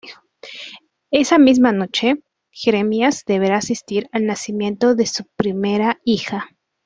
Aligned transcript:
Esa 1.11 1.37
misma 1.37 1.73
noche, 1.73 2.23
Jeremías 2.49 3.23
deberá 3.27 3.57
asistir 3.57 4.09
al 4.11 4.25
nacimiento 4.25 4.95
de 4.95 5.05
su 5.05 5.25
primera 5.37 5.99
hija. 6.03 6.49